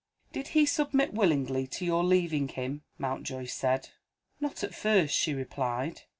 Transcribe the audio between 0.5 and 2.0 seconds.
he submit willingly to